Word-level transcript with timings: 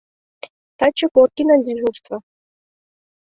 Таче 0.77 1.05
Горкинан 1.15 1.59
дежурство. 1.67 2.15